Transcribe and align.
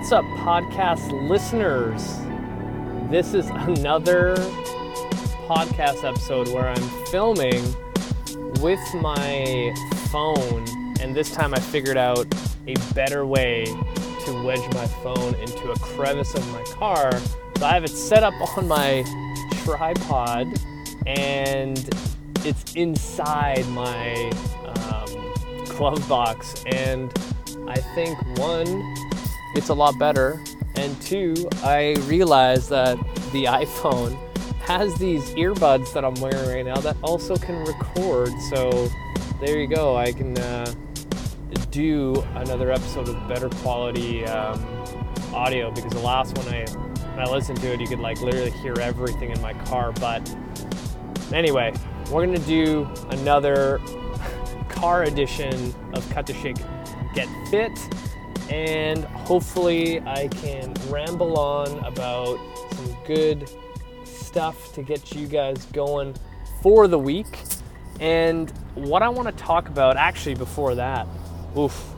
What's 0.00 0.12
up, 0.12 0.24
podcast 0.38 1.28
listeners? 1.28 2.20
This 3.10 3.34
is 3.34 3.50
another 3.50 4.34
podcast 5.46 6.04
episode 6.04 6.48
where 6.48 6.70
I'm 6.70 6.82
filming 7.08 7.62
with 8.62 8.80
my 8.94 9.74
phone, 10.10 10.64
and 11.02 11.14
this 11.14 11.30
time 11.32 11.52
I 11.52 11.60
figured 11.60 11.98
out 11.98 12.26
a 12.66 12.76
better 12.94 13.26
way 13.26 13.66
to 13.66 14.42
wedge 14.42 14.72
my 14.72 14.86
phone 15.02 15.34
into 15.34 15.70
a 15.70 15.78
crevice 15.80 16.34
of 16.34 16.50
my 16.50 16.62
car. 16.62 17.12
So 17.58 17.66
I 17.66 17.74
have 17.74 17.84
it 17.84 17.90
set 17.90 18.22
up 18.22 18.32
on 18.56 18.66
my 18.66 19.04
tripod, 19.64 20.48
and 21.06 21.78
it's 22.46 22.74
inside 22.74 23.68
my 23.68 24.30
um, 24.64 25.66
glove 25.76 26.08
box. 26.08 26.64
And 26.64 27.12
I 27.68 27.76
think 27.94 28.18
one, 28.38 29.09
it's 29.60 29.68
a 29.68 29.74
lot 29.74 29.98
better, 29.98 30.40
and 30.76 30.98
two, 31.02 31.36
I 31.62 31.94
realized 32.06 32.70
that 32.70 32.96
the 33.30 33.44
iPhone 33.44 34.16
has 34.62 34.94
these 34.94 35.22
earbuds 35.34 35.92
that 35.92 36.02
I'm 36.02 36.14
wearing 36.14 36.48
right 36.48 36.64
now 36.64 36.80
that 36.80 36.96
also 37.02 37.36
can 37.36 37.56
record. 37.66 38.30
So 38.48 38.88
there 39.38 39.60
you 39.60 39.66
go. 39.66 39.98
I 39.98 40.12
can 40.12 40.38
uh, 40.38 40.72
do 41.70 42.24
another 42.36 42.72
episode 42.72 43.10
of 43.10 43.28
better 43.28 43.50
quality 43.50 44.24
um, 44.24 44.64
audio 45.34 45.70
because 45.70 45.92
the 45.92 46.00
last 46.00 46.38
one 46.38 46.48
I 46.48 46.64
when 46.64 47.28
I 47.28 47.30
listened 47.30 47.60
to 47.60 47.70
it, 47.74 47.80
you 47.82 47.86
could 47.86 48.00
like 48.00 48.22
literally 48.22 48.52
hear 48.52 48.80
everything 48.80 49.30
in 49.30 49.42
my 49.42 49.52
car. 49.64 49.92
But 49.92 50.22
anyway, 51.34 51.74
we're 52.10 52.24
gonna 52.24 52.38
do 52.38 52.88
another 53.10 53.78
car 54.70 55.02
edition 55.02 55.74
of 55.92 56.08
Cut 56.08 56.26
to 56.28 56.32
Shake 56.32 56.56
Get 57.14 57.28
Fit, 57.50 57.78
and 58.50 59.04
hopefully 59.04 60.00
I 60.00 60.28
can 60.28 60.74
ramble 60.88 61.38
on 61.38 61.78
about 61.84 62.38
some 62.72 62.96
good 63.06 63.48
stuff 64.04 64.72
to 64.74 64.82
get 64.82 65.14
you 65.14 65.26
guys 65.26 65.64
going 65.66 66.14
for 66.62 66.88
the 66.88 66.98
week. 66.98 67.38
And 68.00 68.50
what 68.74 69.02
I 69.02 69.08
want 69.08 69.28
to 69.28 69.44
talk 69.44 69.68
about, 69.68 69.96
actually, 69.96 70.34
before 70.34 70.74
that, 70.74 71.06
oof, 71.56 71.94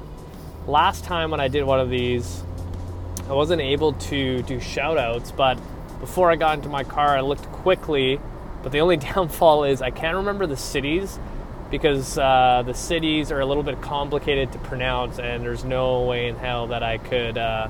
last 0.67 1.05
time 1.05 1.31
when 1.31 1.41
I 1.41 1.48
did 1.48 1.64
one 1.64 1.81
of 1.81 1.89
these, 1.89 2.42
I 3.28 3.33
wasn't 3.33 3.62
able 3.62 3.94
to 3.94 4.42
do 4.42 4.61
shout 4.61 4.98
outs, 4.98 5.33
but 5.33 5.59
before 6.00 6.31
I 6.31 6.37
got 6.37 6.59
into 6.59 6.69
my 6.69 6.84
car, 6.84 7.16
I 7.16 7.20
looked 7.20 7.44
quickly. 7.53 8.20
But 8.62 8.72
the 8.72 8.81
only 8.81 8.97
downfall 9.14 9.64
is 9.64 9.81
I 9.81 9.91
can't 9.91 10.16
remember 10.16 10.47
the 10.47 10.56
cities 10.56 11.19
because 11.73 12.19
uh, 12.19 12.62
the 12.67 12.75
cities 12.75 13.33
are 13.33 13.41
a 13.41 13.47
little 13.47 13.62
bit 13.62 13.81
complicated 13.81 14.53
to 14.53 14.59
pronounce, 14.59 15.19
and 15.19 15.42
there's 15.42 15.65
no 15.65 16.03
way 16.03 16.28
in 16.28 16.37
hell 16.37 16.67
that 16.67 16.83
I 16.83 16.98
could 16.98 17.39
uh, 17.39 17.67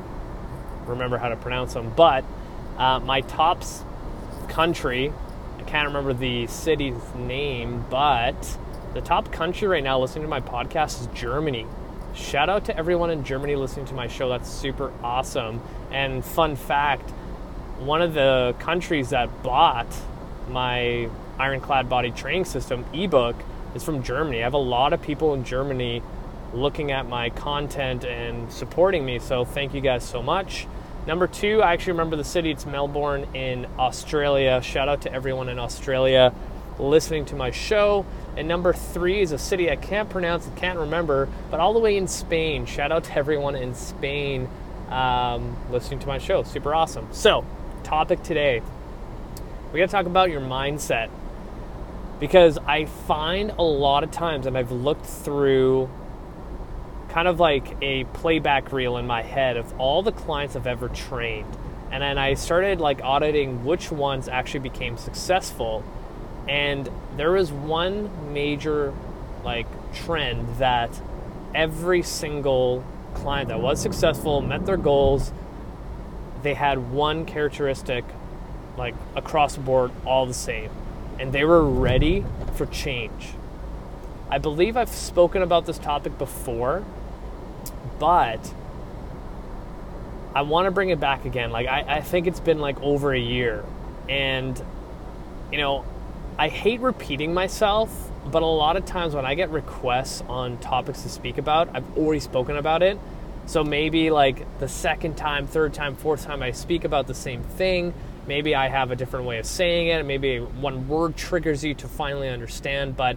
remember 0.86 1.19
how 1.19 1.28
to 1.28 1.36
pronounce 1.36 1.72
them. 1.72 1.92
But 1.97 2.25
uh, 2.77 2.98
my 2.98 3.20
tops 3.20 3.84
country, 4.48 5.12
I 5.56 5.62
can't 5.62 5.86
remember 5.86 6.12
the 6.12 6.48
city's 6.48 6.97
name, 7.14 7.84
but 7.89 8.58
the 8.92 9.00
top 9.00 9.30
country 9.30 9.69
right 9.69 9.84
now 9.84 10.00
listening 10.00 10.25
to 10.25 10.28
my 10.28 10.41
podcast 10.41 11.00
is 11.00 11.06
Germany. 11.14 11.64
Shout 12.12 12.50
out 12.50 12.64
to 12.64 12.77
everyone 12.77 13.11
in 13.11 13.23
Germany 13.23 13.55
listening 13.55 13.86
to 13.86 13.95
my 13.95 14.08
show. 14.08 14.28
That's 14.28 14.50
super 14.50 14.92
awesome. 15.05 15.62
And 15.92 16.25
fun 16.25 16.56
fact 16.56 17.08
one 17.78 18.03
of 18.03 18.14
the 18.14 18.55
countries 18.58 19.11
that 19.11 19.42
bought 19.42 19.89
my 20.48 21.08
Ironclad 21.39 21.89
Body 21.89 22.11
Training 22.11 22.45
System 22.45 22.84
ebook 22.92 23.36
is 23.75 23.83
from 23.83 24.03
Germany. 24.03 24.41
I 24.41 24.45
have 24.45 24.55
a 24.55 24.59
lot 24.59 24.92
of 24.92 25.03
people 25.03 25.34
in 25.34 25.45
Germany 25.45 26.03
looking 26.53 26.92
at 26.92 27.09
my 27.09 27.31
content 27.31 28.05
and 28.05 28.53
supporting 28.53 29.05
me, 29.05 29.19
so 29.19 29.45
thank 29.45 29.75
you 29.75 29.81
guys 29.81 30.05
so 30.05 30.23
much. 30.23 30.67
Number 31.06 31.27
two, 31.27 31.62
I 31.62 31.73
actually 31.73 31.92
remember 31.92 32.17
the 32.17 32.25
city. 32.25 32.51
It's 32.51 32.67
Melbourne 32.67 33.34
in 33.34 33.67
Australia. 33.79 34.62
Shout 34.62 34.89
out 34.89 35.03
to 35.03 35.12
everyone 35.12 35.48
in 35.48 35.59
Australia 35.59 36.33
listening 36.79 37.24
to 37.27 37.35
my 37.35 37.51
show. 37.51 38.07
And 38.36 38.48
number 38.48 38.73
three 38.73 39.20
is 39.20 39.33
a 39.33 39.39
city 39.39 39.70
I 39.70 39.77
can't 39.77 40.08
pronounce, 40.08 40.48
can't 40.57 40.79
remember, 40.79 41.29
but 41.51 41.61
all 41.61 41.73
the 41.73 41.80
way 41.80 41.96
in 41.96 42.08
Spain. 42.08 42.67
Shout 42.67 42.92
out 42.92 43.05
to 43.05 43.17
everyone 43.17 43.57
in 43.57 43.75
Spain 43.75 44.48
um, 44.89 45.57
listening 45.70 46.01
to 46.01 46.07
my 46.07 46.19
show. 46.19 46.42
Super 46.42 46.75
awesome. 46.75 47.08
So, 47.13 47.45
topic 47.83 48.23
today 48.23 48.63
we 49.73 49.79
got 49.80 49.86
to 49.86 49.92
talk 49.92 50.07
about 50.07 50.30
your 50.30 50.41
mindset 50.41 51.08
because 52.22 52.56
I 52.68 52.84
find 52.84 53.50
a 53.58 53.64
lot 53.64 54.05
of 54.05 54.12
times, 54.12 54.46
and 54.46 54.56
I've 54.56 54.70
looked 54.70 55.06
through 55.06 55.90
kind 57.08 57.27
of 57.27 57.40
like 57.40 57.77
a 57.83 58.05
playback 58.05 58.72
reel 58.72 58.96
in 58.96 59.08
my 59.08 59.22
head 59.22 59.56
of 59.56 59.77
all 59.80 60.05
the 60.05 60.12
clients 60.12 60.55
I've 60.55 60.68
ever 60.68 60.88
trained. 60.88 61.52
And 61.90 62.00
then 62.00 62.18
I 62.18 62.34
started 62.34 62.80
like 62.80 63.02
auditing 63.02 63.64
which 63.64 63.90
ones 63.90 64.28
actually 64.28 64.60
became 64.60 64.96
successful. 64.98 65.83
And 66.46 66.88
there 67.16 67.33
was 67.33 67.50
one 67.50 68.33
major 68.33 68.94
like 69.42 69.66
trend 69.92 70.58
that 70.58 71.02
every 71.56 72.04
single 72.04 72.84
client 73.14 73.48
that 73.48 73.60
was 73.60 73.83
successful 73.83 74.40
met 74.40 74.64
their 74.64 74.77
goals. 74.77 75.33
They 76.44 76.54
had 76.54 76.92
one 76.92 77.27
characteristic 77.27 78.04
like 78.78 78.94
across 79.16 79.56
the 79.56 79.60
board 79.62 79.90
all 80.06 80.24
the 80.24 80.34
same. 80.34 80.70
And 81.22 81.33
they 81.33 81.44
were 81.44 81.62
ready 81.62 82.24
for 82.56 82.66
change. 82.66 83.28
I 84.28 84.38
believe 84.38 84.77
I've 84.77 84.88
spoken 84.88 85.40
about 85.40 85.66
this 85.66 85.78
topic 85.78 86.18
before, 86.18 86.84
but 88.00 88.52
I 90.34 90.42
want 90.42 90.64
to 90.64 90.72
bring 90.72 90.88
it 90.88 90.98
back 90.98 91.24
again. 91.24 91.52
Like, 91.52 91.68
I, 91.68 91.98
I 91.98 92.00
think 92.00 92.27
it's 92.27 92.40
been 92.40 92.58
like 92.58 92.80
over 92.83 93.14
a 93.14 93.20
year. 93.20 93.64
And, 94.08 94.60
you 95.52 95.58
know, 95.58 95.84
I 96.36 96.48
hate 96.48 96.80
repeating 96.80 97.33
myself, 97.33 98.10
but 98.27 98.42
a 98.42 98.46
lot 98.46 98.77
of 98.77 98.84
times 98.84 99.14
when 99.14 99.24
I 99.24 99.36
get 99.36 99.50
requests 99.50 100.24
on 100.28 100.58
topics 100.58 101.02
to 101.02 101.08
speak 101.08 101.39
about, 101.39 101.68
I've 101.72 101.96
already 101.96 102.18
spoken 102.18 102.56
about 102.56 102.83
it. 102.83 102.98
So 103.46 103.62
maybe 103.62 104.10
like 104.10 104.58
the 104.58 104.68
second 104.68 105.16
time, 105.16 105.46
third 105.46 105.72
time, 105.72 105.94
fourth 105.94 106.24
time 106.24 106.42
I 106.42 106.50
speak 106.50 106.83
about 106.83 107.06
the 107.06 107.14
same 107.14 107.44
thing, 107.44 107.94
maybe 108.27 108.55
I 108.55 108.68
have 108.68 108.90
a 108.90 108.96
different 108.96 109.27
way 109.27 109.38
of 109.38 109.46
saying 109.46 109.88
it. 109.88 110.05
Maybe 110.05 110.38
one 110.38 110.88
word 110.88 111.16
triggers 111.16 111.64
you 111.64 111.74
to 111.74 111.88
finally 111.88 112.28
understand, 112.28 112.96
but 112.96 113.16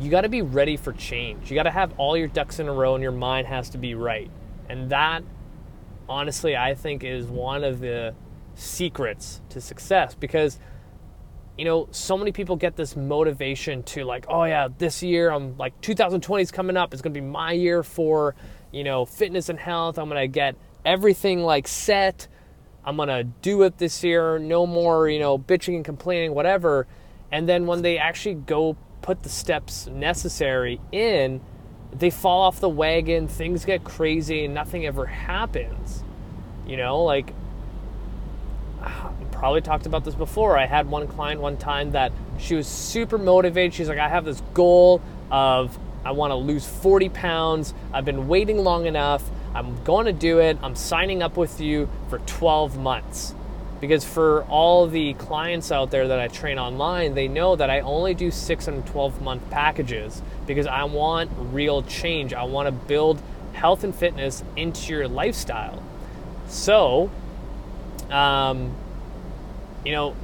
you 0.00 0.10
got 0.10 0.22
to 0.22 0.28
be 0.28 0.42
ready 0.42 0.76
for 0.76 0.92
change. 0.92 1.50
You 1.50 1.54
got 1.54 1.64
to 1.64 1.70
have 1.70 1.92
all 1.98 2.16
your 2.16 2.28
ducks 2.28 2.58
in 2.58 2.68
a 2.68 2.72
row 2.72 2.94
and 2.94 3.02
your 3.02 3.12
mind 3.12 3.46
has 3.46 3.70
to 3.70 3.78
be 3.78 3.94
right. 3.94 4.30
And 4.68 4.90
that, 4.90 5.22
honestly, 6.08 6.56
I 6.56 6.74
think 6.74 7.04
is 7.04 7.26
one 7.26 7.64
of 7.64 7.80
the 7.80 8.14
secrets 8.54 9.40
to 9.50 9.60
success 9.60 10.14
because, 10.14 10.58
you 11.58 11.64
know, 11.64 11.88
so 11.90 12.16
many 12.16 12.32
people 12.32 12.56
get 12.56 12.76
this 12.76 12.96
motivation 12.96 13.82
to, 13.82 14.04
like, 14.04 14.24
oh, 14.28 14.44
yeah, 14.44 14.68
this 14.78 15.02
year, 15.02 15.30
I'm 15.30 15.56
like, 15.58 15.78
2020 15.82 16.42
is 16.42 16.50
coming 16.50 16.76
up. 16.76 16.94
It's 16.94 17.02
going 17.02 17.12
to 17.12 17.20
be 17.20 17.26
my 17.26 17.52
year 17.52 17.82
for, 17.82 18.34
you 18.72 18.84
know, 18.84 19.04
fitness 19.04 19.48
and 19.48 19.58
health. 19.58 19.98
I'm 19.98 20.08
going 20.08 20.20
to 20.20 20.28
get 20.28 20.56
everything 20.84 21.42
like 21.42 21.68
set. 21.68 22.28
I'm 22.84 22.96
going 22.96 23.08
to 23.08 23.24
do 23.24 23.62
it 23.62 23.78
this 23.78 24.02
year. 24.02 24.38
No 24.38 24.66
more, 24.66 25.08
you 25.08 25.18
know, 25.18 25.38
bitching 25.38 25.76
and 25.76 25.84
complaining, 25.84 26.34
whatever. 26.34 26.86
And 27.30 27.48
then 27.48 27.66
when 27.66 27.82
they 27.82 27.98
actually 27.98 28.34
go 28.34 28.76
put 29.02 29.22
the 29.22 29.28
steps 29.28 29.86
necessary 29.86 30.80
in, 30.92 31.40
they 31.92 32.10
fall 32.10 32.42
off 32.42 32.60
the 32.60 32.68
wagon, 32.68 33.28
things 33.28 33.64
get 33.64 33.84
crazy, 33.84 34.44
and 34.44 34.54
nothing 34.54 34.86
ever 34.86 35.06
happens. 35.06 36.04
You 36.66 36.76
know, 36.76 37.02
like, 37.02 37.34
probably 39.32 39.60
talked 39.60 39.86
about 39.86 40.04
this 40.04 40.14
before. 40.14 40.58
I 40.58 40.66
had 40.66 40.88
one 40.88 41.06
client 41.08 41.40
one 41.40 41.56
time 41.56 41.92
that 41.92 42.12
she 42.38 42.54
was 42.54 42.66
super 42.66 43.18
motivated. 43.18 43.74
She's 43.74 43.88
like, 43.88 43.98
I 43.98 44.08
have 44.08 44.24
this 44.24 44.42
goal 44.54 45.00
of 45.30 45.78
I 46.04 46.12
want 46.12 46.30
to 46.30 46.36
lose 46.36 46.66
40 46.66 47.08
pounds. 47.10 47.74
I've 47.92 48.04
been 48.04 48.28
waiting 48.28 48.58
long 48.58 48.86
enough. 48.86 49.28
I'm 49.54 49.82
going 49.84 50.06
to 50.06 50.12
do 50.12 50.38
it. 50.38 50.58
I'm 50.62 50.74
signing 50.74 51.22
up 51.22 51.36
with 51.36 51.60
you 51.60 51.88
for 52.08 52.18
12 52.20 52.78
months. 52.78 53.34
Because 53.80 54.04
for 54.04 54.44
all 54.44 54.86
the 54.86 55.14
clients 55.14 55.72
out 55.72 55.90
there 55.90 56.08
that 56.08 56.20
I 56.20 56.28
train 56.28 56.58
online, 56.58 57.14
they 57.14 57.28
know 57.28 57.56
that 57.56 57.70
I 57.70 57.80
only 57.80 58.12
do 58.12 58.30
6 58.30 58.68
and 58.68 58.86
12 58.86 59.22
month 59.22 59.48
packages 59.50 60.20
because 60.46 60.66
I 60.66 60.84
want 60.84 61.30
real 61.52 61.82
change. 61.82 62.34
I 62.34 62.44
want 62.44 62.66
to 62.66 62.72
build 62.72 63.22
health 63.54 63.82
and 63.82 63.94
fitness 63.94 64.44
into 64.54 64.92
your 64.92 65.08
lifestyle. 65.08 65.82
So, 66.48 67.10
um, 68.10 68.74
you 69.84 69.92
know, 69.92 70.14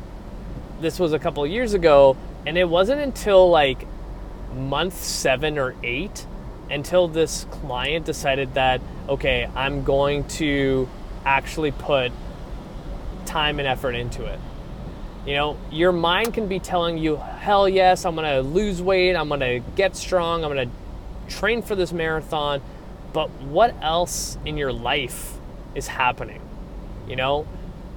this 0.80 0.98
was 0.98 1.14
a 1.14 1.18
couple 1.18 1.46
years 1.46 1.72
ago, 1.72 2.16
and 2.46 2.58
it 2.58 2.68
wasn't 2.68 3.00
until 3.00 3.48
like 3.48 3.86
month 4.54 4.94
seven 4.94 5.58
or 5.58 5.74
eight 5.82 6.26
until 6.70 7.08
this 7.08 7.46
client 7.50 8.06
decided 8.06 8.54
that, 8.54 8.80
okay, 9.08 9.48
I'm 9.54 9.84
going 9.84 10.24
to 10.28 10.88
actually 11.24 11.72
put 11.72 12.12
time 13.24 13.58
and 13.58 13.66
effort 13.68 13.94
into 13.94 14.24
it. 14.24 14.38
You 15.26 15.34
know, 15.34 15.58
your 15.70 15.92
mind 15.92 16.34
can 16.34 16.46
be 16.46 16.60
telling 16.60 16.98
you, 16.98 17.16
hell 17.16 17.68
yes, 17.68 18.04
I'm 18.04 18.14
gonna 18.14 18.40
lose 18.40 18.80
weight, 18.80 19.14
I'm 19.14 19.28
gonna 19.28 19.58
get 19.58 19.96
strong, 19.96 20.44
I'm 20.44 20.50
gonna 20.50 20.70
train 21.28 21.62
for 21.62 21.74
this 21.74 21.92
marathon. 21.92 22.62
But 23.12 23.30
what 23.42 23.74
else 23.82 24.38
in 24.44 24.56
your 24.56 24.72
life 24.72 25.36
is 25.76 25.86
happening. 25.86 26.40
You 27.06 27.14
know, 27.14 27.46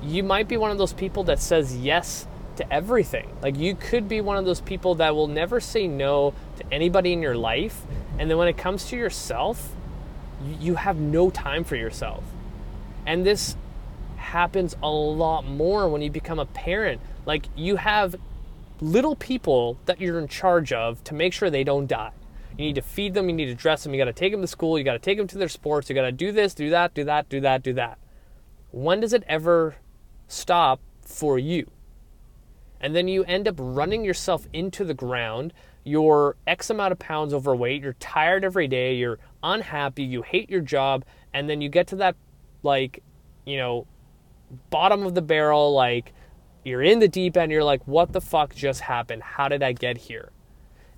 you 0.04 0.22
might 0.22 0.48
be 0.48 0.58
one 0.58 0.70
of 0.70 0.78
those 0.78 0.94
people 0.94 1.24
that 1.24 1.40
says 1.40 1.76
yes 1.76 2.28
to 2.58 2.72
everything. 2.72 3.28
Like 3.42 3.58
you 3.58 3.74
could 3.74 4.08
be 4.08 4.22
one 4.22 4.38
of 4.38 4.46
those 4.46 4.62
people 4.62 4.96
that 4.96 5.16
will 5.16 5.28
never 5.28 5.60
say 5.60 5.88
no 5.88 6.34
to 6.58 6.74
anybody 6.74 7.14
in 7.14 7.22
your 7.22 7.36
life. 7.36 7.82
And 8.20 8.30
then 8.30 8.38
when 8.38 8.50
it 8.50 8.58
comes 8.58 8.86
to 8.90 8.98
yourself, 8.98 9.74
you 10.60 10.76
have 10.76 10.98
no 10.98 11.30
time 11.30 11.64
for 11.64 11.76
yourself. 11.76 12.24
And 13.08 13.26
this 13.26 13.56
happens 14.18 14.76
a 14.84 14.90
lot 14.90 15.46
more 15.46 15.90
when 15.90 16.02
you 16.02 16.12
become 16.12 16.38
a 16.38 16.46
parent. 16.46 17.02
Like 17.26 17.48
you 17.56 17.78
have 17.78 18.16
little 18.82 19.16
people 19.16 19.78
that 19.86 20.00
you're 20.00 20.20
in 20.20 20.28
charge 20.28 20.72
of 20.72 21.04
to 21.06 21.14
make 21.14 21.34
sure 21.34 21.50
they 21.50 21.64
don't 21.64 21.88
die. 21.88 22.12
You 22.58 22.66
need 22.66 22.76
to 22.76 22.82
feed 22.82 23.14
them, 23.14 23.30
you 23.30 23.36
need 23.36 23.46
to 23.46 23.56
dress 23.56 23.84
them, 23.84 23.94
you 23.94 24.00
got 24.00 24.06
to 24.06 24.14
take 24.14 24.34
them 24.34 24.42
to 24.42 24.48
school, 24.48 24.78
you 24.78 24.84
got 24.84 24.94
to 24.94 25.00
take 25.00 25.18
them 25.18 25.28
to 25.28 25.38
their 25.38 25.48
sports, 25.48 25.88
you 25.90 25.96
got 25.96 26.02
to 26.02 26.12
do 26.12 26.34
this, 26.34 26.54
do 26.54 26.70
that, 26.72 26.94
do 26.94 27.06
that, 27.06 27.30
do 27.30 27.40
that, 27.40 27.64
do 27.64 27.74
that. 27.74 27.98
When 28.72 29.00
does 29.00 29.14
it 29.14 29.24
ever 29.28 29.78
stop 30.28 30.82
for 31.02 31.40
you? 31.40 31.72
And 32.82 32.96
then 32.96 33.08
you 33.08 33.24
end 33.24 33.48
up 33.48 33.56
running 33.58 34.04
yourself 34.04 34.46
into 34.52 34.84
the 34.84 34.94
ground. 34.94 35.54
You're 35.84 36.36
X 36.46 36.70
amount 36.70 36.92
of 36.92 37.00
pounds 37.00 37.34
overweight, 37.34 37.82
you're 37.82 37.94
tired 37.94 38.44
every 38.44 38.68
day, 38.68 38.96
you're 38.96 39.20
unhappy, 39.42 40.04
you 40.04 40.22
hate 40.22 40.50
your 40.50 40.62
job, 40.62 41.06
and 41.34 41.50
then 41.50 41.62
you 41.62 41.70
get 41.70 41.88
to 41.88 41.96
that, 41.98 42.16
like, 42.64 43.02
you 43.46 43.58
know, 43.58 43.88
bottom 44.70 45.06
of 45.06 45.16
the 45.16 45.22
barrel, 45.22 45.74
like, 45.74 46.14
you're 46.64 46.84
in 46.84 47.00
the 47.00 47.08
deep 47.08 47.38
end, 47.38 47.52
you're 47.52 47.64
like, 47.64 47.82
what 47.88 48.12
the 48.12 48.22
fuck 48.22 48.54
just 48.54 48.82
happened? 48.82 49.24
How 49.24 49.48
did 49.48 49.64
I 49.64 49.72
get 49.72 49.98
here? 49.98 50.32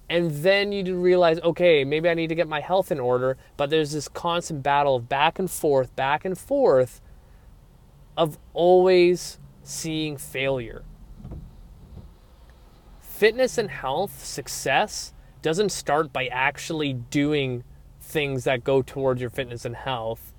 And 0.10 0.32
then 0.32 0.74
you 0.74 0.96
realize, 0.96 1.40
okay, 1.40 1.86
maybe 1.86 2.10
I 2.10 2.14
need 2.14 2.28
to 2.28 2.36
get 2.36 2.50
my 2.50 2.60
health 2.60 2.92
in 2.92 3.00
order, 3.00 3.38
but 3.56 3.70
there's 3.70 3.94
this 3.94 4.10
constant 4.10 4.62
battle 4.62 4.98
of 4.98 5.08
back 5.08 5.40
and 5.40 5.50
forth, 5.50 5.96
back 5.96 6.26
and 6.26 6.38
forth 6.38 7.00
of 8.18 8.38
always 8.54 9.40
seeing 9.64 10.18
failure. 10.18 10.84
Fitness 13.22 13.60
and 13.60 13.70
health 13.70 14.26
success 14.26 15.14
doesn't 15.44 15.72
start 15.72 16.12
by 16.12 16.26
actually 16.26 16.94
doing 16.94 17.64
things 18.00 18.46
that 18.46 18.64
go 18.64 18.82
towards 18.82 19.22
your 19.22 19.30
fitness 19.30 19.64
and 19.64 19.76
health 19.76 20.34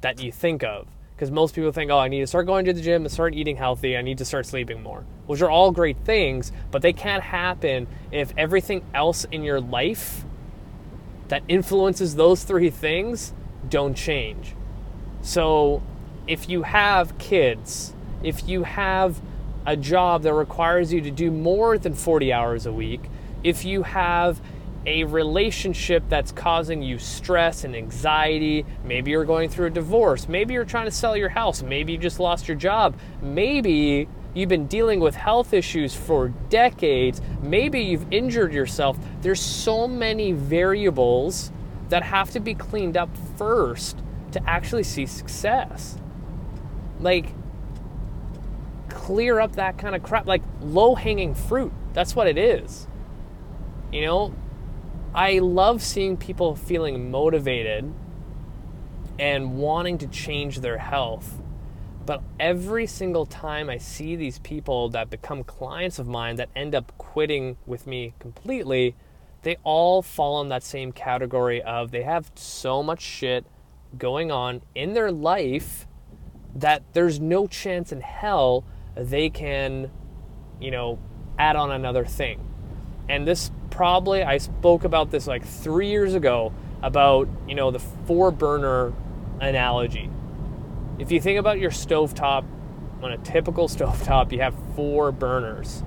that 0.00 0.20
you 0.20 0.32
think 0.32 0.64
of 0.64 0.88
because 1.14 1.30
most 1.30 1.54
people 1.54 1.70
think, 1.70 1.92
oh, 1.92 1.98
I 2.00 2.08
need 2.08 2.18
to 2.22 2.26
start 2.26 2.46
going 2.46 2.64
to 2.64 2.72
the 2.72 2.82
gym 2.82 3.02
and 3.04 3.12
start 3.12 3.36
eating 3.36 3.54
healthy. 3.54 3.96
I 3.96 4.02
need 4.02 4.18
to 4.18 4.24
start 4.24 4.46
sleeping 4.46 4.82
more, 4.82 5.04
which 5.26 5.42
are 5.42 5.48
all 5.48 5.70
great 5.70 5.96
things, 5.98 6.50
but 6.72 6.82
they 6.82 6.92
can't 6.92 7.22
happen 7.22 7.86
if 8.10 8.32
everything 8.36 8.84
else 8.92 9.24
in 9.30 9.44
your 9.44 9.60
life 9.60 10.24
that 11.28 11.44
influences 11.46 12.16
those 12.16 12.42
three 12.42 12.68
things 12.68 13.32
don't 13.68 13.94
change. 13.94 14.56
So 15.22 15.84
if 16.26 16.48
you 16.48 16.62
have 16.62 17.16
kids, 17.18 17.94
if 18.24 18.48
you 18.48 18.64
have 18.64 19.20
a 19.66 19.76
job 19.76 20.22
that 20.22 20.34
requires 20.34 20.92
you 20.92 21.00
to 21.00 21.10
do 21.10 21.30
more 21.30 21.78
than 21.78 21.94
40 21.94 22.32
hours 22.32 22.66
a 22.66 22.72
week, 22.72 23.02
if 23.42 23.64
you 23.64 23.82
have 23.82 24.40
a 24.86 25.04
relationship 25.04 26.02
that's 26.08 26.32
causing 26.32 26.82
you 26.82 26.98
stress 26.98 27.64
and 27.64 27.74
anxiety. 27.74 28.66
Maybe 28.84 29.10
you're 29.10 29.24
going 29.24 29.48
through 29.48 29.68
a 29.68 29.70
divorce. 29.70 30.28
Maybe 30.28 30.54
you're 30.54 30.64
trying 30.64 30.84
to 30.86 30.90
sell 30.90 31.16
your 31.16 31.30
house. 31.30 31.62
Maybe 31.62 31.92
you 31.92 31.98
just 31.98 32.20
lost 32.20 32.48
your 32.48 32.56
job. 32.56 32.96
Maybe 33.22 34.08
you've 34.34 34.48
been 34.48 34.66
dealing 34.66 35.00
with 35.00 35.14
health 35.14 35.54
issues 35.54 35.94
for 35.94 36.28
decades. 36.50 37.22
Maybe 37.42 37.80
you've 37.80 38.06
injured 38.12 38.52
yourself. 38.52 38.98
There's 39.22 39.40
so 39.40 39.88
many 39.88 40.32
variables 40.32 41.50
that 41.88 42.02
have 42.02 42.30
to 42.32 42.40
be 42.40 42.54
cleaned 42.54 42.96
up 42.96 43.08
first 43.36 44.02
to 44.32 44.50
actually 44.50 44.82
see 44.82 45.06
success. 45.06 45.96
Like, 47.00 47.34
clear 49.04 49.38
up 49.38 49.56
that 49.56 49.76
kind 49.76 49.94
of 49.94 50.02
crap, 50.02 50.26
like 50.26 50.40
low 50.62 50.94
hanging 50.94 51.34
fruit. 51.34 51.70
That's 51.92 52.16
what 52.16 52.26
it 52.26 52.38
is. 52.38 52.86
You 53.92 54.00
know, 54.00 54.34
I 55.14 55.40
love 55.40 55.82
seeing 55.82 56.16
people 56.16 56.56
feeling 56.56 57.10
motivated 57.10 57.92
and 59.18 59.58
wanting 59.58 59.98
to 59.98 60.06
change 60.06 60.60
their 60.60 60.78
health. 60.78 61.42
But 62.06 62.22
every 62.40 62.86
single 62.86 63.26
time 63.26 63.68
I 63.68 63.76
see 63.76 64.16
these 64.16 64.38
people 64.38 64.88
that 64.90 65.10
become 65.10 65.44
clients 65.44 65.98
of 65.98 66.08
mine 66.08 66.36
that 66.36 66.48
end 66.56 66.74
up 66.74 66.96
quitting 66.96 67.58
with 67.66 67.86
me 67.86 68.14
completely, 68.18 68.96
they 69.42 69.58
all 69.64 70.00
fall 70.00 70.40
in 70.40 70.48
that 70.48 70.62
same 70.62 70.92
category 70.92 71.62
of 71.62 71.90
they 71.90 72.04
have 72.04 72.32
so 72.36 72.82
much 72.82 73.02
shit 73.02 73.44
going 73.98 74.32
on 74.32 74.62
in 74.74 74.94
their 74.94 75.12
life 75.12 75.86
that 76.54 76.82
there's 76.94 77.20
no 77.20 77.46
chance 77.46 77.92
in 77.92 78.00
hell 78.00 78.64
they 78.94 79.30
can, 79.30 79.90
you 80.60 80.70
know, 80.70 80.98
add 81.38 81.56
on 81.56 81.70
another 81.70 82.04
thing. 82.04 82.40
And 83.08 83.26
this 83.26 83.50
probably 83.70 84.22
I 84.22 84.38
spoke 84.38 84.84
about 84.84 85.10
this 85.10 85.26
like 85.26 85.44
three 85.44 85.88
years 85.88 86.14
ago 86.14 86.52
about 86.82 87.28
you 87.48 87.54
know 87.54 87.70
the 87.70 87.78
four 87.78 88.30
burner 88.30 88.92
analogy. 89.40 90.10
If 90.98 91.10
you 91.10 91.20
think 91.20 91.38
about 91.38 91.58
your 91.58 91.70
stovetop, 91.70 92.44
on 93.02 93.12
a 93.12 93.18
typical 93.18 93.68
stovetop, 93.68 94.32
you 94.32 94.40
have 94.40 94.54
four 94.74 95.12
burners, 95.12 95.82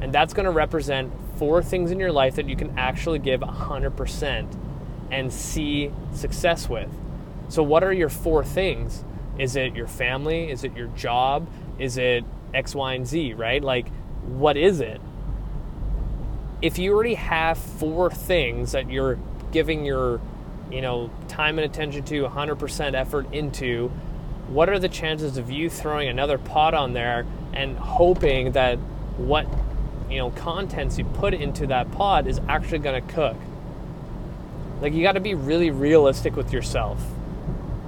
and 0.00 0.12
that's 0.12 0.34
going 0.34 0.44
to 0.44 0.50
represent 0.50 1.12
four 1.36 1.62
things 1.62 1.90
in 1.90 2.00
your 2.00 2.12
life 2.12 2.36
that 2.36 2.48
you 2.48 2.56
can 2.56 2.76
actually 2.78 3.18
give 3.18 3.40
100% 3.40 4.58
and 5.10 5.32
see 5.32 5.92
success 6.12 6.68
with. 6.68 6.90
So, 7.48 7.62
what 7.62 7.84
are 7.84 7.92
your 7.92 8.08
four 8.08 8.44
things? 8.44 9.04
Is 9.38 9.54
it 9.54 9.76
your 9.76 9.86
family? 9.86 10.50
Is 10.50 10.64
it 10.64 10.76
your 10.76 10.88
job? 10.88 11.48
Is 11.78 11.98
it 11.98 12.24
X, 12.56 12.74
Y, 12.74 12.94
and 12.94 13.06
Z, 13.06 13.34
right? 13.34 13.62
Like, 13.62 13.88
what 14.24 14.56
is 14.56 14.80
it? 14.80 15.00
if 16.62 16.78
you 16.78 16.92
already 16.94 17.14
have 17.14 17.58
four 17.58 18.10
things 18.10 18.72
that 18.72 18.90
you're 18.90 19.18
giving 19.52 19.84
your 19.84 20.20
you 20.70 20.80
know 20.80 21.10
time 21.28 21.58
and 21.58 21.64
attention 21.64 22.02
to 22.04 22.24
100% 22.24 22.94
effort 22.94 23.32
into 23.32 23.88
what 24.48 24.68
are 24.68 24.78
the 24.78 24.88
chances 24.88 25.36
of 25.36 25.50
you 25.50 25.68
throwing 25.68 26.08
another 26.08 26.38
pot 26.38 26.74
on 26.74 26.92
there 26.92 27.26
and 27.52 27.76
hoping 27.76 28.52
that 28.52 28.76
what 29.16 29.46
you 30.10 30.18
know 30.18 30.30
contents 30.30 30.98
you 30.98 31.04
put 31.04 31.34
into 31.34 31.66
that 31.66 31.90
pot 31.92 32.26
is 32.26 32.40
actually 32.48 32.78
going 32.78 33.00
to 33.00 33.12
cook 33.12 33.36
like 34.80 34.92
you 34.92 35.02
got 35.02 35.12
to 35.12 35.20
be 35.20 35.34
really 35.34 35.70
realistic 35.70 36.36
with 36.36 36.52
yourself 36.52 37.00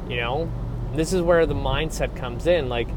you 0.08 0.16
know 0.16 0.50
this 0.94 1.12
is 1.12 1.22
where 1.22 1.46
the 1.46 1.54
mindset 1.54 2.14
comes 2.16 2.46
in 2.46 2.68
like 2.68 2.88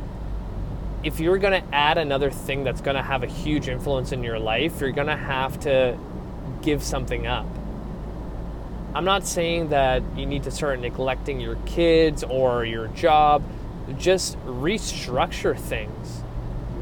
if 1.04 1.20
you're 1.20 1.38
going 1.38 1.62
to 1.62 1.76
add 1.76 1.98
another 1.98 2.30
thing 2.30 2.64
that's 2.64 2.82
going 2.82 2.96
to 2.96 3.02
have 3.02 3.24
a 3.24 3.28
huge 3.28 3.68
influence 3.68 4.12
in 4.12 4.24
your 4.24 4.40
life, 4.40 4.82
you're 4.82 4.92
going 4.92 5.08
to 5.08 5.16
have 5.16 5.60
to 5.62 5.98
give 6.62 6.84
something 6.84 7.26
up. 7.26 7.48
I'm 8.94 9.06
not 9.06 9.26
saying 9.26 9.70
that 9.70 10.04
you 10.16 10.26
need 10.26 10.44
to 10.44 10.52
start 10.52 10.80
neglecting 10.80 11.40
your 11.40 11.56
kids 11.66 12.24
or 12.24 12.66
your 12.66 12.88
job. 12.88 13.44
Just 13.98 14.38
restructure 14.46 15.58
things. 15.58 16.22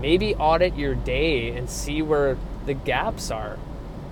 Maybe 0.02 0.36
audit 0.36 0.76
your 0.76 0.96
day 0.96 1.56
and 1.56 1.70
see 1.70 2.02
where 2.02 2.38
the 2.66 2.74
gaps 2.74 3.32
are. 3.32 3.58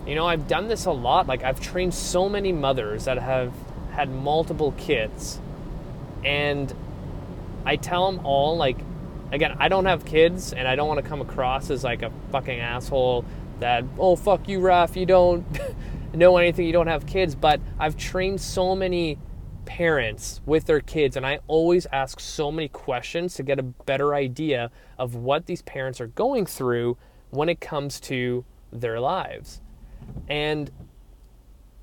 You 0.05 0.15
know, 0.15 0.25
I've 0.25 0.47
done 0.47 0.67
this 0.67 0.85
a 0.85 0.91
lot. 0.91 1.27
Like, 1.27 1.43
I've 1.43 1.59
trained 1.59 1.93
so 1.93 2.29
many 2.29 2.53
mothers 2.53 3.05
that 3.05 3.17
have 3.17 3.51
had 3.91 4.09
multiple 4.09 4.73
kids. 4.77 5.41
And 6.23 6.73
I 7.65 7.75
tell 7.75 8.09
them 8.09 8.25
all, 8.25 8.55
like, 8.55 8.77
again, 9.31 9.55
I 9.59 9.67
don't 9.67 9.85
have 9.85 10.05
kids, 10.05 10.53
and 10.53 10.67
I 10.67 10.75
don't 10.75 10.87
want 10.87 11.03
to 11.03 11.07
come 11.07 11.21
across 11.21 11.69
as 11.69 11.83
like 11.83 12.01
a 12.01 12.11
fucking 12.31 12.59
asshole 12.59 13.25
that, 13.59 13.83
oh, 13.97 14.15
fuck 14.15 14.47
you, 14.47 14.59
Raf, 14.59 14.95
you 14.95 15.05
don't 15.05 15.45
know 16.13 16.37
anything, 16.37 16.65
you 16.65 16.73
don't 16.73 16.87
have 16.87 17.05
kids. 17.05 17.35
But 17.35 17.59
I've 17.79 17.97
trained 17.97 18.39
so 18.41 18.75
many 18.75 19.17
parents 19.65 20.41
with 20.45 20.65
their 20.65 20.79
kids, 20.79 21.17
and 21.17 21.25
I 21.25 21.39
always 21.47 21.85
ask 21.91 22.19
so 22.19 22.51
many 22.51 22.67
questions 22.67 23.35
to 23.35 23.43
get 23.43 23.59
a 23.59 23.63
better 23.63 24.15
idea 24.15 24.71
of 24.97 25.15
what 25.15 25.45
these 25.45 25.61
parents 25.61 25.99
are 25.99 26.07
going 26.07 26.45
through 26.45 26.97
when 27.29 27.49
it 27.49 27.59
comes 27.59 27.99
to 28.01 28.45
their 28.71 28.99
lives. 28.99 29.61
And 30.27 30.71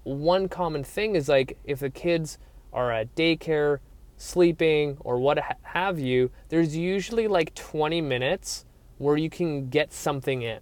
one 0.05 0.49
common 0.49 0.85
thing 0.85 1.17
is 1.17 1.29
like 1.29 1.59
if 1.65 1.81
the 1.81 1.91
kids 1.91 2.39
are 2.73 2.91
at 2.91 3.15
daycare, 3.15 3.79
sleeping, 4.17 4.97
or 5.01 5.19
what 5.19 5.39
have 5.63 5.99
you, 5.99 6.31
there's 6.49 6.77
usually 6.77 7.29
like 7.29 7.55
20 7.55 8.01
minutes 8.01 8.65
where 8.99 9.17
you 9.17 9.29
can 9.29 9.69
get 9.69 9.93
something 9.93 10.43
in. 10.43 10.61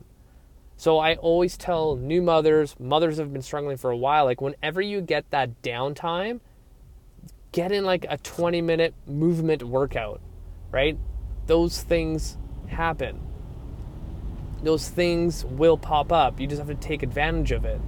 So 0.76 0.99
I 0.99 1.14
always 1.16 1.56
tell 1.56 1.97
new 1.97 2.23
mothers, 2.23 2.75
mothers 2.80 3.18
have 3.18 3.32
been 3.32 3.42
struggling 3.42 3.76
for 3.76 3.90
a 3.90 3.97
while, 3.97 4.25
like 4.25 4.40
whenever 4.40 4.80
you 4.80 5.00
get 5.00 5.30
that 5.30 5.62
downtime, 5.62 6.40
get 7.52 7.71
in 7.71 7.85
like 7.85 8.04
a 8.09 8.16
20 8.18 8.61
minute 8.62 8.94
movement 9.06 9.62
workout, 9.62 10.21
right? 10.71 10.99
Those 11.47 11.82
things 11.82 12.37
happen. 12.66 13.21
Those 14.62 14.88
things 14.88 15.44
will 15.44 15.76
pop 15.76 16.11
up. 16.11 16.40
You 16.40 16.47
just 16.47 16.59
have 16.59 16.68
to 16.68 16.75
take 16.75 17.02
advantage 17.02 17.52
of 17.52 17.64
it. 17.64 17.80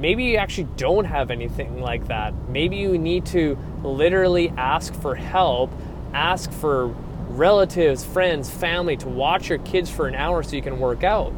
Maybe 0.00 0.24
you 0.24 0.38
actually 0.38 0.68
don't 0.76 1.04
have 1.04 1.30
anything 1.30 1.80
like 1.80 2.08
that. 2.08 2.34
Maybe 2.48 2.76
you 2.76 2.98
need 2.98 3.26
to 3.26 3.56
literally 3.84 4.48
ask 4.56 4.92
for 4.94 5.14
help 5.14 5.70
ask 6.12 6.50
for 6.52 6.88
relatives, 7.28 8.04
friends, 8.04 8.50
family 8.50 8.96
to 8.96 9.08
watch 9.08 9.48
your 9.48 9.58
kids 9.58 9.90
for 9.90 10.08
an 10.08 10.14
hour 10.14 10.42
so 10.42 10.56
you 10.56 10.62
can 10.62 10.78
work 10.80 11.04
out. 11.04 11.32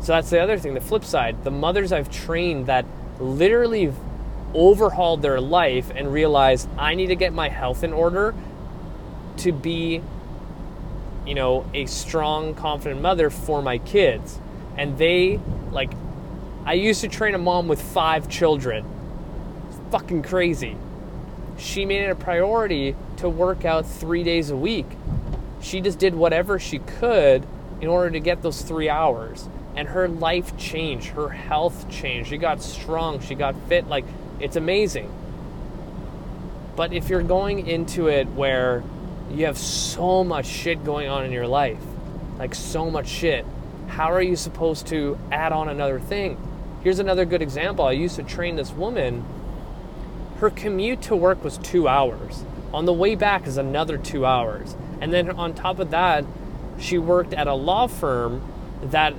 So 0.00 0.12
that's 0.12 0.30
the 0.30 0.40
other 0.40 0.58
thing, 0.58 0.74
the 0.74 0.80
flip 0.80 1.04
side. 1.04 1.42
The 1.44 1.50
mothers 1.50 1.92
I've 1.92 2.10
trained 2.10 2.66
that 2.66 2.84
literally 3.18 3.92
overhauled 4.54 5.22
their 5.22 5.40
life 5.40 5.90
and 5.94 6.12
realized 6.12 6.68
I 6.78 6.94
need 6.94 7.08
to 7.08 7.16
get 7.16 7.32
my 7.32 7.48
health 7.48 7.82
in 7.82 7.92
order 7.92 8.34
to 9.38 9.52
be 9.52 10.02
you 11.26 11.34
know, 11.34 11.68
a 11.74 11.84
strong, 11.86 12.54
confident 12.54 13.02
mother 13.02 13.28
for 13.28 13.60
my 13.60 13.78
kids. 13.78 14.40
And 14.76 14.96
they 14.96 15.40
like 15.70 15.90
I 16.68 16.74
used 16.74 17.00
to 17.00 17.08
train 17.08 17.34
a 17.34 17.38
mom 17.38 17.66
with 17.66 17.80
5 17.80 18.28
children. 18.28 18.84
It's 19.68 19.78
fucking 19.90 20.22
crazy. 20.22 20.76
She 21.56 21.86
made 21.86 22.02
it 22.02 22.10
a 22.10 22.14
priority 22.14 22.94
to 23.16 23.28
work 23.30 23.64
out 23.64 23.86
3 23.86 24.22
days 24.22 24.50
a 24.50 24.56
week. 24.56 24.84
She 25.62 25.80
just 25.80 25.98
did 25.98 26.14
whatever 26.14 26.58
she 26.58 26.80
could 26.80 27.46
in 27.80 27.88
order 27.88 28.10
to 28.10 28.20
get 28.20 28.42
those 28.42 28.60
3 28.60 28.90
hours 28.90 29.48
and 29.76 29.88
her 29.88 30.08
life 30.08 30.58
changed, 30.58 31.06
her 31.06 31.30
health 31.30 31.88
changed. 31.88 32.28
She 32.28 32.36
got 32.36 32.60
strong, 32.60 33.20
she 33.20 33.34
got 33.34 33.54
fit. 33.70 33.88
Like, 33.88 34.04
it's 34.38 34.56
amazing. 34.56 35.10
But 36.76 36.92
if 36.92 37.08
you're 37.08 37.22
going 37.22 37.66
into 37.66 38.08
it 38.08 38.28
where 38.28 38.82
you 39.32 39.46
have 39.46 39.56
so 39.56 40.22
much 40.22 40.44
shit 40.44 40.84
going 40.84 41.08
on 41.08 41.24
in 41.24 41.32
your 41.32 41.46
life, 41.46 41.80
like 42.38 42.54
so 42.54 42.90
much 42.90 43.08
shit, 43.08 43.46
how 43.86 44.12
are 44.12 44.20
you 44.20 44.36
supposed 44.36 44.86
to 44.88 45.16
add 45.32 45.52
on 45.52 45.70
another 45.70 45.98
thing? 45.98 46.36
Here's 46.82 46.98
another 47.00 47.24
good 47.24 47.42
example. 47.42 47.84
I 47.84 47.92
used 47.92 48.16
to 48.16 48.22
train 48.22 48.56
this 48.56 48.70
woman. 48.72 49.24
Her 50.38 50.50
commute 50.50 51.02
to 51.02 51.16
work 51.16 51.42
was 51.42 51.58
two 51.58 51.88
hours. 51.88 52.44
On 52.72 52.84
the 52.84 52.92
way 52.92 53.16
back 53.16 53.46
is 53.46 53.56
another 53.56 53.98
two 53.98 54.24
hours. 54.24 54.76
And 55.00 55.12
then 55.12 55.30
on 55.30 55.54
top 55.54 55.80
of 55.80 55.90
that, 55.90 56.24
she 56.78 56.96
worked 56.98 57.34
at 57.34 57.48
a 57.48 57.54
law 57.54 57.88
firm 57.88 58.42
that 58.82 59.14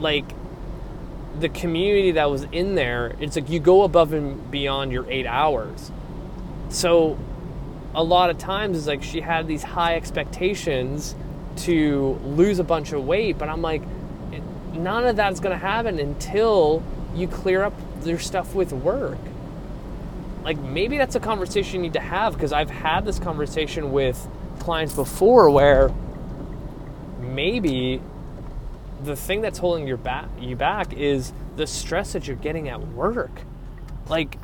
like 0.00 0.24
the 1.38 1.48
community 1.48 2.12
that 2.12 2.30
was 2.30 2.44
in 2.50 2.74
there, 2.74 3.14
it's 3.20 3.36
like 3.36 3.48
you 3.48 3.60
go 3.60 3.82
above 3.82 4.12
and 4.12 4.50
beyond 4.50 4.90
your 4.90 5.08
eight 5.08 5.26
hours. 5.26 5.92
So 6.70 7.16
a 7.94 8.02
lot 8.02 8.30
of 8.30 8.38
times 8.38 8.76
it's 8.78 8.86
like 8.86 9.02
she 9.02 9.20
had 9.20 9.46
these 9.46 9.62
high 9.62 9.94
expectations 9.94 11.14
to 11.56 12.20
lose 12.24 12.58
a 12.58 12.64
bunch 12.64 12.92
of 12.92 13.04
weight, 13.04 13.38
but 13.38 13.48
I'm 13.48 13.62
like, 13.62 13.82
none 14.72 15.06
of 15.06 15.16
that's 15.16 15.40
gonna 15.40 15.56
happen 15.56 15.98
until 15.98 16.82
you 17.16 17.26
clear 17.26 17.64
up 17.64 17.72
your 18.04 18.18
stuff 18.18 18.54
with 18.54 18.72
work. 18.72 19.18
Like 20.44 20.58
maybe 20.58 20.98
that's 20.98 21.16
a 21.16 21.20
conversation 21.20 21.76
you 21.76 21.82
need 21.82 21.94
to 21.94 22.00
have 22.00 22.34
because 22.34 22.52
I've 22.52 22.70
had 22.70 23.04
this 23.04 23.18
conversation 23.18 23.90
with 23.90 24.28
clients 24.60 24.94
before 24.94 25.50
where 25.50 25.92
maybe 27.20 28.00
the 29.02 29.16
thing 29.16 29.40
that's 29.40 29.58
holding 29.58 29.86
your 29.86 29.96
back 29.96 30.28
you 30.40 30.56
back 30.56 30.92
is 30.92 31.32
the 31.56 31.66
stress 31.66 32.12
that 32.12 32.26
you're 32.26 32.36
getting 32.36 32.68
at 32.68 32.80
work. 32.88 33.42
Like 34.08 34.38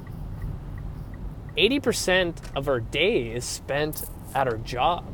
80% 1.57 2.35
of 2.57 2.69
our 2.69 2.81
day 2.81 3.29
is 3.29 3.45
spent 3.45 4.05
at 4.35 4.49
our 4.49 4.57
job. 4.57 5.05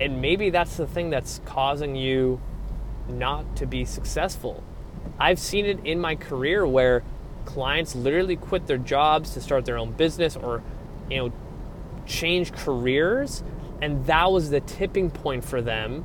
And 0.00 0.20
maybe 0.20 0.50
that's 0.50 0.76
the 0.76 0.86
thing 0.86 1.10
that's 1.10 1.40
causing 1.44 1.96
you 1.96 2.40
not 3.08 3.56
to 3.56 3.66
be 3.66 3.84
successful. 3.84 4.62
I've 5.18 5.38
seen 5.38 5.66
it 5.66 5.84
in 5.84 6.00
my 6.00 6.14
career 6.14 6.66
where 6.66 7.02
clients 7.44 7.94
literally 7.94 8.36
quit 8.36 8.66
their 8.66 8.78
jobs 8.78 9.34
to 9.34 9.40
start 9.40 9.64
their 9.64 9.78
own 9.78 9.92
business 9.92 10.36
or 10.36 10.62
you 11.10 11.18
know 11.18 11.32
change 12.06 12.52
careers 12.52 13.42
and 13.82 14.06
that 14.06 14.30
was 14.30 14.50
the 14.50 14.60
tipping 14.60 15.10
point 15.10 15.44
for 15.44 15.60
them 15.60 16.04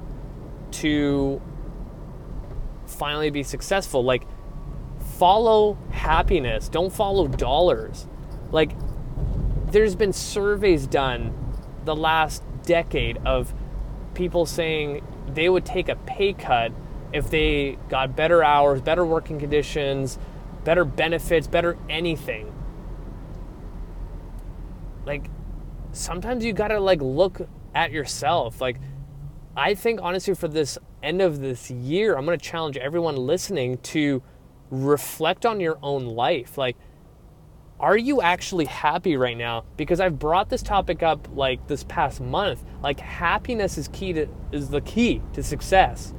to 0.72 1.40
finally 2.88 3.30
be 3.30 3.44
successful. 3.44 4.04
Like, 4.04 4.24
follow 5.18 5.78
happiness, 5.92 6.70
don't 6.70 6.92
follow 6.92 7.28
dollars. 7.28 8.08
Like, 8.52 8.72
there's 9.72 9.96
been 9.96 10.12
surveys 10.12 10.88
done 10.88 11.34
the 11.86 11.96
last 11.96 12.44
decade 12.64 13.18
of 13.26 13.54
people 14.14 14.46
saying 14.46 15.06
they 15.28 15.48
would 15.48 15.66
take 15.66 15.88
a 15.88 15.96
pay 15.96 16.34
cut 16.34 16.72
if 17.14 17.30
they 17.30 17.78
got 17.90 18.16
better 18.16 18.44
hours, 18.44 18.82
better 18.82 19.06
working 19.06 19.40
conditions, 19.40 20.18
better 20.64 20.86
benefits, 20.86 21.48
better 21.48 21.78
anything. 21.90 22.54
Like 25.06 25.30
sometimes 25.92 26.44
you 26.44 26.54
got 26.54 26.70
to 26.70 26.80
like 26.80 27.02
look 27.02 27.48
at 27.74 27.92
yourself. 27.92 28.60
Like 28.60 28.78
I 29.56 29.74
think 29.74 30.00
honestly 30.02 30.36
for 30.36 30.48
this 30.48 30.78
end 31.02 31.22
of 31.22 31.40
this 31.40 31.72
year, 31.72 32.18
I'm 32.18 32.26
going 32.26 32.38
to 32.38 32.44
challenge 32.44 32.78
everyone 32.78 33.16
listening 33.16 33.78
to 33.80 34.22
reflect 34.70 35.46
on 35.46 35.60
your 35.60 35.80
own 35.82 36.06
life. 36.06 36.58
Like, 36.58 36.76
are 37.80 37.98
you 37.98 38.22
actually 38.22 38.66
happy 38.66 39.18
right 39.18 39.38
now? 39.38 39.64
Because 39.78 40.00
I've 40.00 40.18
brought 40.18 40.50
this 40.50 40.64
topic 40.64 41.04
up 41.04 41.28
like 41.34 41.68
this 41.68 41.84
past 41.84 42.20
month. 42.22 42.64
Like, 42.82 43.00
happiness 43.00 43.78
is 43.78 43.88
key 43.90 44.14
to 44.14 44.28
is 44.52 44.70
the 44.70 44.82
key 44.82 45.22
to 45.34 45.44
success. 45.44 46.14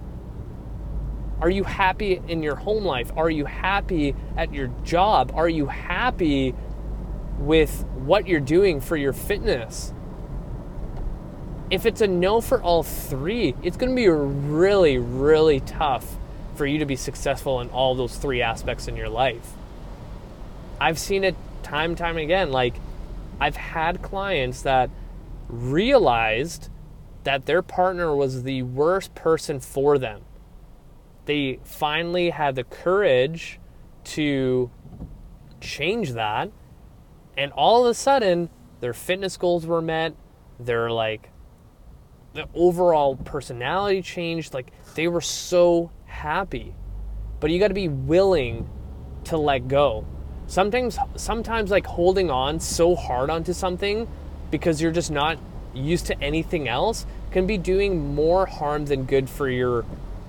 Are 1.40 1.50
you 1.50 1.64
happy 1.64 2.21
in 2.28 2.42
your 2.42 2.57
home 2.57 2.85
life? 2.85 3.12
Are 3.16 3.30
you 3.30 3.45
happy 3.45 4.14
at 4.37 4.52
your 4.52 4.68
job? 4.85 5.33
Are 5.35 5.49
you 5.49 5.66
happy 5.66 6.54
with 7.38 7.85
what 7.95 8.26
you're 8.26 8.40
doing 8.40 8.80
for 8.80 8.97
your 8.97 9.12
fitness? 9.12 9.92
if 11.71 11.85
it's 11.85 12.00
a 12.00 12.07
no 12.07 12.40
for 12.40 12.62
all 12.62 12.83
three, 12.83 13.54
it's 13.62 13.76
going 13.76 13.90
to 13.90 13.97
be 13.97 14.09
really, 14.09 14.99
really 14.99 15.61
tough 15.61 16.16
for 16.54 16.66
you 16.66 16.78
to 16.78 16.87
be 16.87 16.97
successful 16.97 17.61
in 17.61 17.68
all 17.71 17.95
those 17.95 18.16
three 18.16 18.42
aspects 18.42 18.88
in 18.88 18.97
your 18.97 19.09
life. 19.09 19.52
I've 20.80 20.99
seen 20.99 21.25
it 21.25 21.37
time 21.62 21.90
and 21.90 21.99
time 21.99 22.16
again. 22.16 22.50
Like, 22.50 22.76
I've 23.40 23.57
had 23.57 24.02
clients 24.02 24.62
that 24.62 24.90
realized 25.49 26.68
that 27.25 27.47
their 27.47 27.62
partner 27.62 28.14
was 28.14 28.45
the 28.45 28.62
worst 28.62 29.14
person 29.14 29.61
for 29.61 29.99
them. 29.99 30.23
They 31.29 31.59
finally 31.63 32.31
had 32.31 32.57
the 32.57 32.65
courage 32.65 33.61
to 34.17 34.71
change 35.61 36.13
that, 36.13 36.51
and 37.37 37.53
all 37.53 37.85
of 37.85 37.91
a 37.91 37.93
sudden, 37.93 38.49
their 38.81 38.95
fitness 38.95 39.37
goals 39.37 39.67
were 39.67 39.83
met. 39.83 40.15
They're 40.59 40.91
like 40.91 41.29
the 42.33 42.49
overall 42.55 43.17
personality 43.17 44.01
changed. 44.01 44.55
Like 44.55 44.73
they 44.95 45.07
were 45.07 45.21
so 45.21 45.91
happy. 46.07 46.75
But 47.41 47.51
you 47.51 47.59
got 47.59 47.69
to 47.69 47.75
be 47.75 47.89
willing 47.89 48.67
to 49.25 49.37
let 49.37 49.69
go. 49.69 50.07
Sometimes 50.47 50.99
sometimes 51.17 51.71
like 51.71 51.85
holding 51.85 52.31
on 52.31 52.59
so 52.59 52.97
hard 52.97 53.29
onto 53.29 53.53
something 53.53 54.09
because 54.51 54.81
you're 54.81 54.93
just 54.93 55.11
not 55.11 55.39
used 55.75 56.07
to 56.07 56.19
anything 56.23 56.69
else 56.69 57.05
can 57.33 57.47
be 57.47 57.59
doing 57.59 58.15
more 58.15 58.47
harm 58.47 58.87
than 58.87 59.05
good 59.05 59.29
for 59.29 59.51
your 59.51 59.85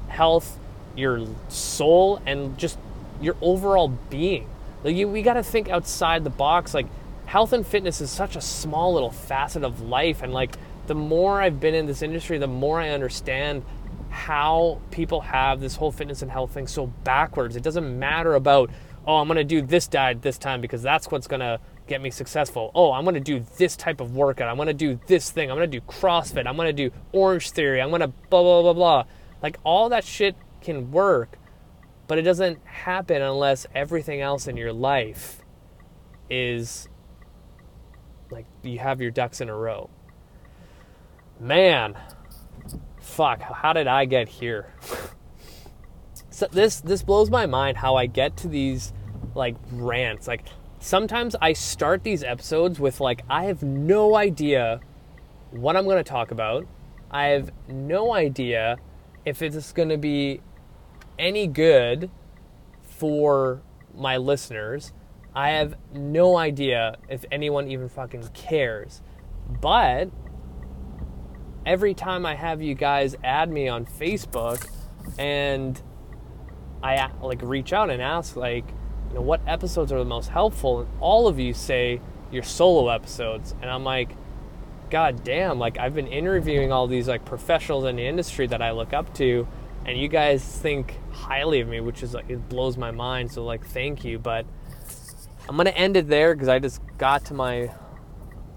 health, 0.10 0.60
your 1.00 1.26
soul 1.48 2.22
and 2.26 2.58
just 2.58 2.78
your 3.22 3.36
overall 3.42 3.90
being. 4.10 4.48
Like 4.84 4.96
you, 4.96 5.08
we 5.08 5.22
got 5.22 5.34
to 5.34 5.44
think 5.44 5.70
outside 5.70 6.24
the 6.24 6.30
box 6.30 6.74
like 6.74 6.88
health 7.26 7.54
and 7.54 7.66
fitness 7.66 8.02
is 8.02 8.10
such 8.10 8.36
a 8.36 8.42
small 8.42 8.94
little 8.94 9.12
facet 9.12 9.64
of 9.64 9.82
life 9.82 10.22
and 10.22 10.34
like 10.34 10.56
the 10.88 10.96
more 10.96 11.42
I've 11.42 11.60
been 11.60 11.76
in 11.76 11.86
this 11.86 12.02
industry, 12.02 12.40
the 12.40 12.48
more 12.48 12.82
I 12.82 12.90
understand 12.90 13.64
how 14.10 14.82
people 14.90 15.22
have 15.22 15.62
this 15.62 15.76
whole 15.76 15.92
fitness 15.92 16.24
and 16.24 16.32
health 16.32 16.52
thing 16.52 16.66
so 16.66 16.88
backwards. 16.88 17.56
It 17.56 17.62
doesn't 17.62 18.00
matter 18.00 18.34
about, 18.34 18.72
oh, 19.06 19.18
I'm 19.18 19.28
going 19.28 19.38
to 19.38 19.44
do 19.44 19.62
this 19.62 19.88
diet 19.88 20.24
this 20.24 20.40
time 20.40 20.62
because 20.62 20.82
that's 20.82 21.12
what's 21.12 21.28
going 21.28 21.42
to 21.42 21.60
get 21.86 22.02
me 22.02 22.10
successful. 22.10 22.72
Oh, 22.74 22.92
I'm 22.92 23.04
going 23.04 23.14
to 23.14 23.20
do 23.20 23.46
this 23.58 23.76
type 23.76 24.02
of 24.02 24.16
workout. 24.16 24.50
I'm 24.50 24.56
going 24.56 24.68
to 24.68 24.74
do 24.74 25.00
this 25.06 25.30
thing. 25.30 25.52
I'm 25.52 25.58
going 25.58 25.70
to 25.70 25.80
do 25.80 25.86
CrossFit. 25.86 26.48
I'm 26.48 26.56
going 26.56 26.76
to 26.76 26.90
do 26.90 26.96
Orange 27.12 27.52
Theory. 27.52 27.82
I'm 27.82 27.90
going 27.90 28.02
to 28.02 28.08
blah, 28.08 28.42
blah, 28.42 28.62
blah, 28.62 28.74
blah. 28.74 29.06
Like 29.44 29.58
all 29.64 29.90
that 29.90 30.04
shit 30.04 30.36
can 30.62 30.92
work, 30.92 31.38
but 32.08 32.18
it 32.18 32.24
doesn't 32.24 32.66
happen 32.66 33.22
unless 33.22 33.66
everything 33.74 34.22
else 34.22 34.48
in 34.48 34.58
your 34.58 34.74
life 34.74 35.44
is 36.30 36.88
like 38.30 38.46
you 38.62 38.80
have 38.80 39.02
your 39.02 39.12
ducks 39.12 39.42
in 39.42 39.50
a 39.50 39.56
row 39.56 39.90
man, 41.40 41.98
fuck, 43.00 43.42
how 43.42 43.74
did 43.74 43.88
I 43.88 44.06
get 44.06 44.28
here? 44.28 44.74
so 46.30 46.48
this 46.52 46.82
this 46.82 47.02
blows 47.02 47.30
my 47.30 47.46
mind 47.46 47.78
how 47.78 47.96
I 47.96 48.06
get 48.06 48.38
to 48.38 48.48
these 48.48 48.94
like 49.36 49.56
rants. 49.72 50.28
Like 50.28 50.46
sometimes 50.80 51.36
I 51.42 51.54
start 51.54 52.04
these 52.04 52.24
episodes 52.24 52.80
with 52.80 53.00
like 53.00 53.24
I 53.30 53.46
have 53.46 53.64
no 53.64 54.16
idea 54.16 54.82
what 55.52 55.76
I'm 55.76 55.86
going 55.86 55.98
to 55.98 56.04
talk 56.04 56.32
about. 56.32 56.68
I 57.10 57.28
have 57.28 57.52
no 57.68 58.14
idea 58.14 58.78
if 59.26 59.42
it's 59.42 59.72
going 59.72 59.90
to 59.90 59.98
be 59.98 60.42
any 61.20 61.46
good 61.46 62.10
for 62.82 63.62
my 63.94 64.18
listeners. 64.18 64.94
I 65.36 65.52
have 65.52 65.76
no 65.94 66.38
idea 66.38 66.98
if 67.08 67.26
anyone 67.32 67.68
even 67.68 67.90
fucking 67.90 68.28
cares. 68.34 69.02
But 69.62 70.10
every 71.66 71.94
time 71.94 72.26
I 72.26 72.36
have 72.36 72.62
you 72.62 72.74
guys 72.74 73.16
add 73.24 73.52
me 73.52 73.68
on 73.68 73.86
Facebook 73.86 74.68
and 75.18 75.80
I 76.82 77.12
like 77.22 77.42
reach 77.44 77.74
out 77.74 77.90
and 77.90 78.02
ask 78.02 78.36
like, 78.36 78.66
you 79.10 79.16
know, 79.16 79.22
what 79.22 79.42
episodes 79.48 79.92
are 79.92 80.00
the 80.00 80.06
most 80.06 80.30
helpful? 80.30 80.82
And 80.82 80.90
all 81.00 81.28
of 81.28 81.40
you 81.40 81.54
say 81.54 82.02
your 82.32 82.44
solo 82.44 82.90
episodes. 82.90 83.56
And 83.62 83.70
I'm 83.70 83.84
like, 83.84 84.16
God 84.90 85.24
damn, 85.24 85.60
like 85.60 85.78
I've 85.78 85.94
been 85.94 86.08
interviewing 86.08 86.72
all 86.72 86.88
these 86.88 87.08
like 87.08 87.26
professionals 87.26 87.86
in 87.86 87.96
the 87.96 88.06
industry 88.06 88.48
that 88.48 88.62
I 88.62 88.72
look 88.72 88.94
up 88.94 89.14
to 89.16 89.48
and 89.90 90.00
you 90.00 90.08
guys 90.08 90.44
think 90.44 91.00
highly 91.12 91.62
of 91.62 91.68
me, 91.68 91.80
which 91.80 92.04
is 92.04 92.14
like 92.14 92.30
it 92.30 92.48
blows 92.48 92.78
my 92.78 92.92
mind. 92.92 93.32
So 93.32 93.44
like 93.44 93.66
thank 93.66 94.06
you. 94.06 94.20
But 94.20 94.46
I'm 95.48 95.58
gonna 95.58 95.72
end 95.72 95.98
it 95.98 96.08
there 96.08 96.36
because 96.36 96.48
I 96.48 96.60
just 96.60 96.80
got 97.00 97.26
to 97.26 97.34
my 97.34 97.72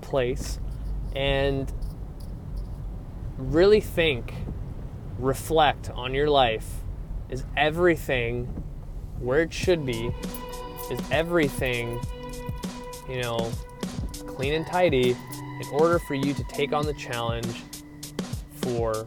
place 0.02 0.60
and 1.16 1.72
really 3.38 3.80
think, 3.80 4.34
reflect 5.18 5.88
on 5.90 6.12
your 6.12 6.28
life. 6.28 6.68
Is 7.30 7.44
everything 7.56 8.44
where 9.18 9.40
it 9.40 9.54
should 9.54 9.86
be? 9.86 10.12
Is 10.90 11.00
everything, 11.10 11.98
you 13.08 13.22
know, 13.22 13.50
clean 14.26 14.52
and 14.52 14.66
tidy 14.66 15.16
in 15.32 15.66
order 15.72 15.98
for 15.98 16.14
you 16.14 16.34
to 16.34 16.44
take 16.44 16.74
on 16.74 16.84
the 16.84 16.92
challenge 16.92 17.62
for 18.56 19.06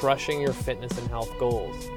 crushing 0.00 0.40
your 0.40 0.54
fitness 0.54 0.96
and 0.96 1.06
health 1.08 1.38
goals? 1.38 1.90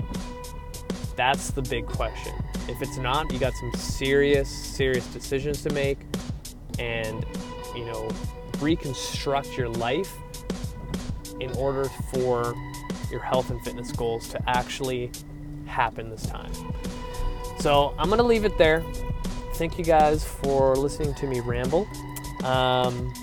That's 1.15 1.51
the 1.51 1.61
big 1.61 1.85
question. 1.85 2.33
If 2.67 2.81
it's 2.81 2.97
not, 2.97 3.31
you 3.31 3.39
got 3.39 3.53
some 3.53 3.73
serious, 3.75 4.49
serious 4.49 5.07
decisions 5.07 5.63
to 5.63 5.69
make 5.71 5.99
and, 6.79 7.25
you 7.73 7.85
know, 7.85 8.09
reconstruct 8.59 9.57
your 9.57 9.69
life 9.69 10.13
in 11.39 11.49
order 11.53 11.85
for 12.13 12.53
your 13.09 13.21
health 13.21 13.51
and 13.51 13.61
fitness 13.63 13.93
goals 13.93 14.27
to 14.29 14.49
actually 14.49 15.09
happen 15.65 16.09
this 16.09 16.25
time. 16.25 16.51
So 17.59 17.95
I'm 17.97 18.09
going 18.09 18.17
to 18.17 18.25
leave 18.25 18.43
it 18.43 18.57
there. 18.57 18.83
Thank 19.53 19.77
you 19.77 19.85
guys 19.85 20.25
for 20.25 20.75
listening 20.75 21.13
to 21.15 21.27
me 21.27 21.39
ramble. 21.39 21.87
Um, 22.43 23.13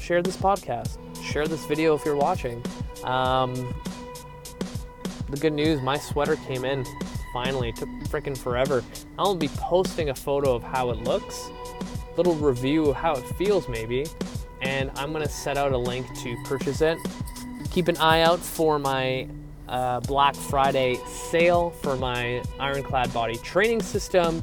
share 0.00 0.22
this 0.22 0.38
podcast, 0.38 0.96
share 1.22 1.46
this 1.46 1.66
video 1.66 1.94
if 1.94 2.04
you're 2.06 2.16
watching. 2.16 2.62
Um, 3.04 3.74
the 5.28 5.36
good 5.36 5.52
news 5.52 5.80
my 5.80 5.98
sweater 5.98 6.36
came 6.36 6.64
in 6.64 6.84
finally. 7.32 7.70
It 7.70 7.76
took 7.76 7.88
freaking 8.04 8.36
forever. 8.36 8.82
I'll 9.18 9.34
be 9.34 9.48
posting 9.48 10.10
a 10.10 10.14
photo 10.14 10.54
of 10.54 10.62
how 10.62 10.90
it 10.90 10.98
looks, 10.98 11.50
little 12.16 12.34
review 12.34 12.86
of 12.86 12.96
how 12.96 13.14
it 13.14 13.26
feels, 13.36 13.68
maybe 13.68 14.06
and 14.64 14.90
I'm 14.96 15.12
gonna 15.12 15.28
set 15.28 15.56
out 15.56 15.72
a 15.72 15.78
link 15.78 16.06
to 16.22 16.36
purchase 16.44 16.80
it. 16.80 16.98
Keep 17.70 17.88
an 17.88 17.96
eye 17.98 18.22
out 18.22 18.40
for 18.40 18.78
my 18.78 19.28
uh, 19.68 20.00
Black 20.00 20.34
Friday 20.34 20.98
sale 21.06 21.70
for 21.70 21.96
my 21.96 22.42
Ironclad 22.58 23.12
Body 23.12 23.36
Training 23.36 23.82
System, 23.82 24.42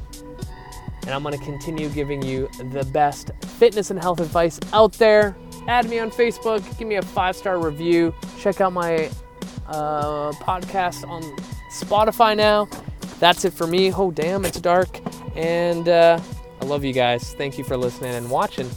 and 1.02 1.10
I'm 1.10 1.22
gonna 1.22 1.38
continue 1.38 1.88
giving 1.88 2.22
you 2.22 2.48
the 2.70 2.84
best 2.92 3.32
fitness 3.58 3.90
and 3.90 4.00
health 4.00 4.20
advice 4.20 4.58
out 4.72 4.92
there. 4.94 5.36
Add 5.68 5.88
me 5.88 5.98
on 5.98 6.10
Facebook, 6.10 6.62
give 6.78 6.88
me 6.88 6.96
a 6.96 7.02
five 7.02 7.36
star 7.36 7.58
review, 7.58 8.14
check 8.38 8.60
out 8.60 8.72
my 8.72 9.10
uh, 9.68 10.32
podcast 10.32 11.08
on 11.08 11.22
Spotify 11.70 12.36
now. 12.36 12.68
That's 13.18 13.44
it 13.44 13.52
for 13.52 13.66
me. 13.66 13.92
Oh, 13.92 14.10
damn, 14.10 14.44
it's 14.44 14.60
dark. 14.60 15.00
And 15.36 15.88
uh, 15.88 16.20
I 16.60 16.64
love 16.64 16.84
you 16.84 16.92
guys. 16.92 17.34
Thank 17.34 17.56
you 17.56 17.64
for 17.64 17.76
listening 17.76 18.14
and 18.14 18.28
watching. 18.30 18.68